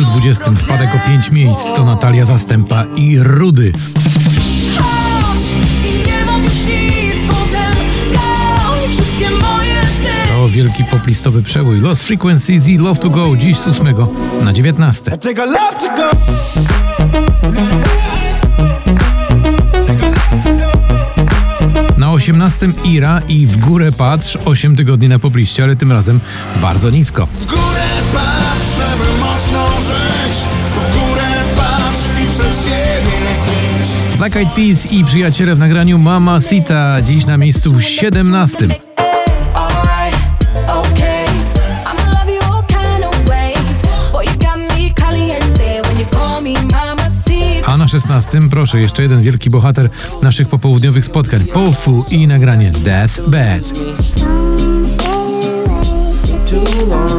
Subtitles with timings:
[0.00, 3.72] miejscu 20 spadek o 5 miejsc to Natalia Zastępa i Rudy.
[10.28, 13.94] To wielki poplistowy przebój Lost Frequencies i Love to Go dziś z 8
[14.42, 15.10] na 19.
[21.96, 26.20] Na 18 Ira i w górę patrz 8 tygodni na popliście, ale tym razem
[26.62, 27.26] bardzo nisko.
[27.26, 27.83] W górę
[28.14, 30.36] patrz, żeby mocno żyć
[30.70, 33.14] W górę patrz i przed siebie
[33.82, 38.56] idź Black Eyed Peas i przyjaciele w nagraniu Mama Sita dziś na miejscu 17.
[39.54, 40.18] Alright,
[40.66, 41.24] okay.
[41.84, 43.82] I'ma love you all kind of ways.
[44.12, 47.66] Boy, you got me caliente when you call me mamacita.
[47.66, 49.90] A na 16 proszę, jeszcze jeden wielki bohater
[50.22, 51.40] naszych popołudniowych spotkań.
[51.54, 53.64] Pofu i nagranie Death Bed.
[56.50, 57.13] Too long.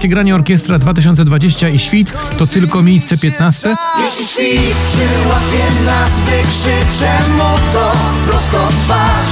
[0.00, 3.76] Męskie granie orkiestra 2020 i świt to tylko miejsce 15.
[4.00, 7.92] Jeśli świt przyłapie nas, wykrzyczę mu to
[8.26, 9.24] prosto twarz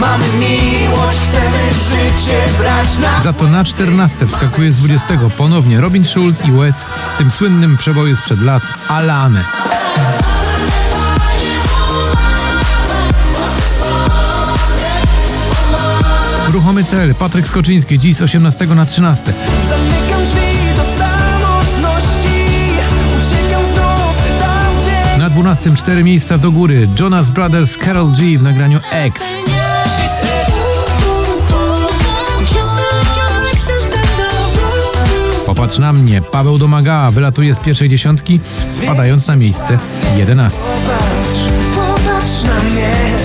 [0.00, 6.04] Mamy miłość, chcemy życie brać na Za to na 14 wskakuje z 20 ponownie Robin
[6.04, 6.76] Schulz i Wes
[7.14, 9.44] w tym słynnym przeboju sprzed lat Alane.
[16.52, 19.24] Ruchomy cel, Patryk Skoczyński, dziś z 18 na 13.
[19.68, 22.28] Zamykam drzwi do samotności
[23.20, 28.42] Uciekam znów tam, gdzie Na 12 cztery miejsca do góry, Jonas Brothers, Carol G w
[28.42, 29.22] nagraniu X.
[35.46, 39.78] Popatrz na mnie, Paweł Domaga wylatuje z pierwszej dziesiątki, spadając na miejsce
[40.16, 40.58] 11.
[40.58, 43.21] Popatrz, popatrz na mnie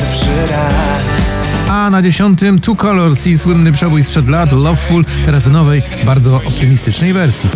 [0.00, 5.50] pierwszy raz A na dziesiątym Two Colors i słynny przebój sprzed lat Loveful, teraz w
[5.50, 7.50] nowej, bardzo optymistycznej wersji.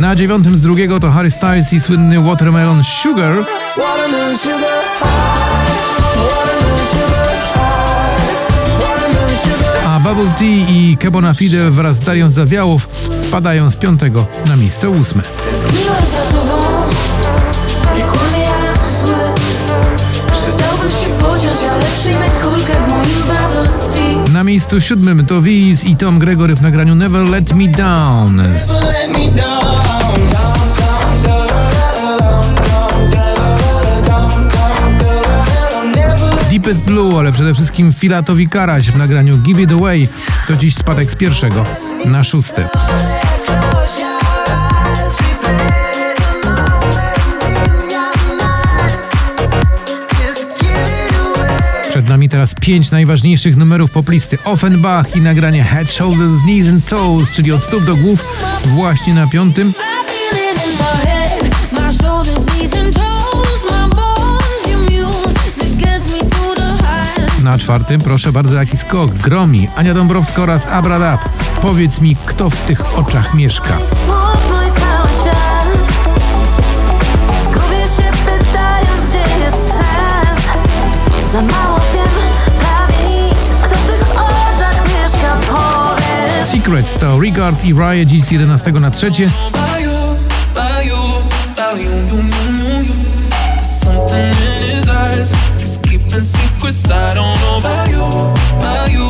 [0.00, 3.34] Na dziewiątym z drugiego to Harry Styles i słynny Watermelon Sugar.
[3.76, 5.76] Watermelon sugar high
[6.30, 6.65] Watermelon
[10.06, 15.22] Bubble Tea i Kebona Fide wraz z Darią Zawiałów spadają z piątego na miejsce ósme.
[15.22, 16.62] Tęskniłem za tobą,
[17.96, 19.14] nie kłamie jak zły.
[20.32, 24.32] Przydałbym się pociąć, ale przyjmę kulkę w moim bubble tea.
[24.32, 28.36] Na miejscu siódmym to Wiz i Tom Gregory w nagraniu Never Let Me Down.
[28.36, 29.45] Let me down
[36.96, 40.08] Blue, ale przede wszystkim Filatowi Karaś w nagraniu Give It Away
[40.48, 41.64] to dziś spadek z pierwszego
[42.06, 42.68] na szóste.
[51.90, 54.38] Przed nami teraz pięć najważniejszych numerów poplisty.
[54.44, 58.24] Offenbach i nagranie Head, Shoulders, Knees and Toes, czyli od stóp do głów
[58.64, 59.72] właśnie na piątym.
[67.56, 69.10] Na czwartym, proszę bardzo, jaki skok.
[69.10, 71.20] Gromi, Ania Dąbrowska oraz Abradab.
[71.62, 73.76] Powiedz mi, kto w tych oczach mieszka.
[73.76, 75.68] Smutno i cały świat
[77.42, 80.46] Zgubię się pytając, gdzie jest sens
[81.32, 82.08] Za mało wiem,
[82.58, 88.30] prawie nic Kto w tych oczach mieszka, powiedz Secrets to Regard i Riot dziś z
[88.30, 89.26] 11 na trzecie.
[89.52, 89.90] By you,
[90.54, 90.96] by you,
[91.56, 92.94] by you, you, you, you, you.
[93.56, 95.85] There's something in his eyes.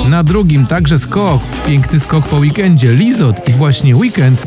[0.08, 2.94] Na drugim także skok, piękny skok po weekendzie.
[2.94, 4.42] Lizot i właśnie weekend.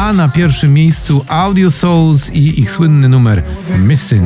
[0.00, 3.42] A na pierwszym miejscu Audio Souls i ich słynny numer
[3.78, 4.24] missing